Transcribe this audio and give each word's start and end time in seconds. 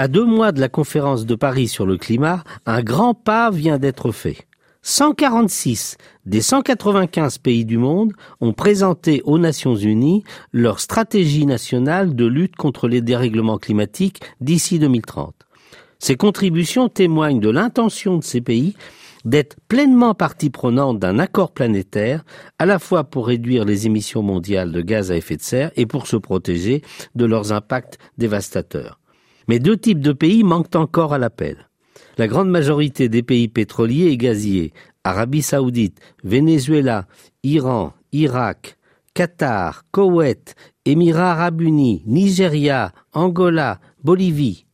À 0.00 0.06
deux 0.06 0.24
mois 0.24 0.52
de 0.52 0.60
la 0.60 0.68
conférence 0.68 1.26
de 1.26 1.34
Paris 1.34 1.66
sur 1.66 1.84
le 1.84 1.96
climat, 1.96 2.44
un 2.66 2.84
grand 2.84 3.14
pas 3.14 3.50
vient 3.50 3.78
d'être 3.78 4.12
fait. 4.12 4.46
146 4.82 5.96
des 6.24 6.40
195 6.40 7.38
pays 7.38 7.64
du 7.64 7.78
monde 7.78 8.12
ont 8.40 8.52
présenté 8.52 9.22
aux 9.24 9.38
Nations 9.38 9.74
Unies 9.74 10.22
leur 10.52 10.78
stratégie 10.78 11.46
nationale 11.46 12.14
de 12.14 12.26
lutte 12.26 12.54
contre 12.54 12.86
les 12.86 13.00
dérèglements 13.00 13.58
climatiques 13.58 14.20
d'ici 14.40 14.78
2030. 14.78 15.34
Ces 15.98 16.14
contributions 16.14 16.88
témoignent 16.88 17.40
de 17.40 17.50
l'intention 17.50 18.18
de 18.18 18.22
ces 18.22 18.40
pays 18.40 18.76
d'être 19.24 19.56
pleinement 19.66 20.14
partie 20.14 20.50
prenante 20.50 21.00
d'un 21.00 21.18
accord 21.18 21.50
planétaire, 21.50 22.24
à 22.60 22.66
la 22.66 22.78
fois 22.78 23.02
pour 23.02 23.26
réduire 23.26 23.64
les 23.64 23.86
émissions 23.86 24.22
mondiales 24.22 24.70
de 24.70 24.80
gaz 24.80 25.10
à 25.10 25.16
effet 25.16 25.36
de 25.36 25.42
serre 25.42 25.72
et 25.74 25.86
pour 25.86 26.06
se 26.06 26.14
protéger 26.16 26.82
de 27.16 27.24
leurs 27.24 27.52
impacts 27.52 27.98
dévastateurs. 28.16 28.97
Mais 29.48 29.58
deux 29.58 29.76
types 29.76 30.00
de 30.00 30.12
pays 30.12 30.44
manquent 30.44 30.76
encore 30.76 31.12
à 31.14 31.18
l'appel. 31.18 31.68
La 32.18 32.28
grande 32.28 32.50
majorité 32.50 33.08
des 33.08 33.22
pays 33.22 33.48
pétroliers 33.48 34.08
et 34.08 34.16
gaziers, 34.16 34.72
Arabie 35.04 35.42
saoudite, 35.42 35.98
Venezuela, 36.22 37.06
Iran, 37.42 37.94
Irak, 38.12 38.76
Qatar, 39.14 39.84
Koweït, 39.90 40.54
Émirats 40.84 41.32
arabes 41.32 41.60
unis, 41.60 42.02
Nigeria, 42.06 42.92
Angola, 43.12 43.80
Bolivie, 44.04 44.66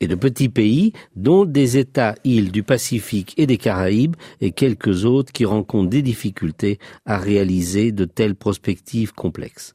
et 0.00 0.08
de 0.08 0.14
petits 0.14 0.48
pays, 0.48 0.92
dont 1.14 1.44
des 1.44 1.78
États-îles 1.78 2.50
du 2.50 2.62
Pacifique 2.62 3.34
et 3.36 3.46
des 3.46 3.58
Caraïbes, 3.58 4.16
et 4.40 4.50
quelques 4.50 5.04
autres 5.04 5.32
qui 5.32 5.44
rencontrent 5.44 5.90
des 5.90 6.02
difficultés 6.02 6.78
à 7.06 7.18
réaliser 7.18 7.92
de 7.92 8.04
telles 8.04 8.34
prospectives 8.34 9.12
complexes. 9.14 9.74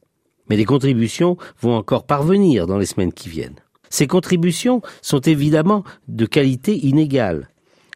Mais 0.50 0.56
les 0.56 0.64
contributions 0.64 1.36
vont 1.60 1.74
encore 1.76 2.06
parvenir 2.06 2.66
dans 2.66 2.78
les 2.78 2.86
semaines 2.86 3.12
qui 3.12 3.28
viennent. 3.28 3.60
Ces 3.90 4.06
contributions 4.06 4.82
sont 5.02 5.20
évidemment 5.20 5.84
de 6.08 6.26
qualité 6.26 6.76
inégale. 6.86 7.48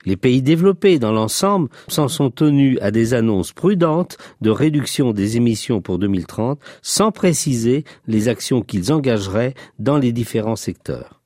Les 0.05 0.16
pays 0.16 0.42
développés 0.42 0.98
dans 0.98 1.12
l'ensemble 1.12 1.68
s'en 1.88 2.09
sont 2.09 2.30
tenus 2.30 2.79
à 2.82 2.90
des 2.90 3.15
annonces 3.15 3.52
prudentes 3.52 4.18
de 4.40 4.51
réduction 4.51 5.13
des 5.13 5.37
émissions 5.37 5.80
pour 5.80 5.98
2030 5.98 6.59
sans 6.82 7.13
préciser 7.13 7.85
les 8.09 8.29
actions 8.29 8.63
qu'ils 8.63 8.93
engageraient 8.93 9.54
dans 9.79 9.98
les 9.98 10.13
différents 10.13 10.57
secteurs. 10.57 11.20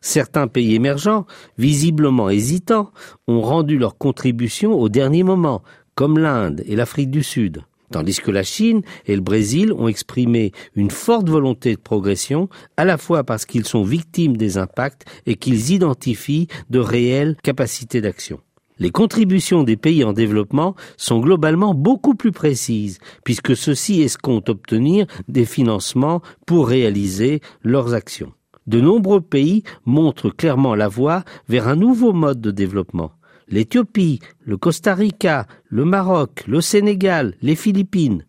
Certains 0.00 0.48
pays 0.48 0.74
émergents, 0.74 1.26
visiblement 1.58 2.30
hésitants, 2.30 2.90
ont 3.28 3.40
rendu 3.40 3.78
leur 3.78 3.98
contribution 3.98 4.72
au 4.72 4.88
dernier 4.88 5.22
moment, 5.22 5.62
comme 5.94 6.18
l'Inde 6.18 6.62
et 6.66 6.76
l'Afrique 6.76 7.10
du 7.10 7.22
Sud, 7.22 7.62
tandis 7.92 8.20
que 8.20 8.30
la 8.30 8.42
Chine 8.42 8.82
et 9.06 9.14
le 9.14 9.20
Brésil 9.20 9.72
ont 9.72 9.88
exprimé 9.88 10.52
une 10.74 10.90
forte 10.90 11.28
volonté 11.28 11.74
de 11.74 11.80
progression, 11.80 12.48
à 12.76 12.84
la 12.84 12.98
fois 12.98 13.24
parce 13.24 13.46
qu'ils 13.46 13.66
sont 13.66 13.84
victimes 13.84 14.36
des 14.36 14.58
impacts 14.58 15.04
et 15.26 15.36
qu'ils 15.36 15.70
identifient 15.70 16.48
de 16.70 16.78
réelles 16.78 17.36
capacités 17.42 18.00
d'action. 18.00 18.40
Les 18.78 18.90
contributions 18.90 19.62
des 19.62 19.76
pays 19.76 20.02
en 20.02 20.12
développement 20.12 20.74
sont 20.96 21.20
globalement 21.20 21.74
beaucoup 21.74 22.14
plus 22.14 22.32
précises, 22.32 22.98
puisque 23.22 23.54
ceux-ci 23.54 24.02
escomptent 24.02 24.48
obtenir 24.48 25.06
des 25.28 25.44
financements 25.44 26.20
pour 26.46 26.68
réaliser 26.68 27.40
leurs 27.62 27.94
actions 27.94 28.32
de 28.66 28.80
nombreux 28.80 29.20
pays 29.20 29.62
montrent 29.84 30.30
clairement 30.30 30.74
la 30.74 30.88
voie 30.88 31.24
vers 31.48 31.68
un 31.68 31.76
nouveau 31.76 32.12
mode 32.12 32.40
de 32.40 32.50
développement. 32.50 33.12
L'Éthiopie, 33.52 34.18
le 34.46 34.56
Costa 34.56 34.94
Rica, 34.94 35.46
le 35.68 35.84
Maroc, 35.84 36.42
le 36.46 36.62
Sénégal, 36.62 37.34
les 37.42 37.54
Philippines. 37.54 38.24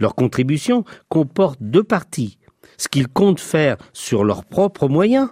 Leur 0.00 0.16
contribution 0.16 0.84
comporte 1.08 1.58
deux 1.62 1.84
parties. 1.84 2.38
Ce 2.76 2.88
qu'ils 2.88 3.06
comptent 3.06 3.38
faire 3.38 3.76
sur 3.92 4.24
leurs 4.24 4.44
propres 4.44 4.88
moyens 4.88 5.28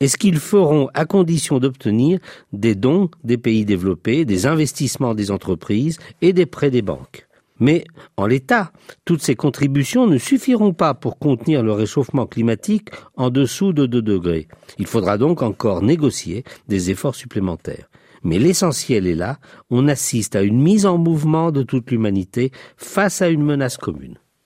et 0.00 0.08
ce 0.08 0.18
qu'ils 0.18 0.38
feront 0.38 0.90
à 0.92 1.06
condition 1.06 1.58
d'obtenir 1.58 2.18
des 2.52 2.74
dons 2.74 3.08
des 3.24 3.38
pays 3.38 3.64
développés, 3.64 4.26
des 4.26 4.44
investissements 4.44 5.14
des 5.14 5.30
entreprises 5.30 5.98
et 6.20 6.34
des 6.34 6.44
prêts 6.44 6.70
des 6.70 6.82
banques. 6.82 7.26
Mais 7.58 7.82
en 8.18 8.26
l'état, 8.26 8.72
toutes 9.06 9.22
ces 9.22 9.36
contributions 9.36 10.06
ne 10.06 10.18
suffiront 10.18 10.74
pas 10.74 10.92
pour 10.92 11.18
contenir 11.18 11.62
le 11.62 11.72
réchauffement 11.72 12.26
climatique 12.26 12.90
en 13.16 13.30
dessous 13.30 13.72
de 13.72 13.86
2 13.86 14.02
degrés. 14.02 14.48
Il 14.78 14.86
faudra 14.86 15.16
donc 15.16 15.40
encore 15.40 15.80
négocier 15.80 16.44
des 16.68 16.90
efforts 16.90 17.14
supplémentaires. 17.14 17.88
Mais 18.26 18.40
l'essentiel 18.40 19.06
est 19.06 19.14
là, 19.14 19.38
on 19.70 19.86
assiste 19.86 20.34
à 20.34 20.42
une 20.42 20.60
mise 20.60 20.84
en 20.84 20.98
mouvement 20.98 21.52
de 21.52 21.62
toute 21.62 21.92
l'humanité 21.92 22.50
face 22.76 23.22
à 23.22 23.28
une 23.28 23.44
menace 23.44 23.76
commune. 23.76 24.18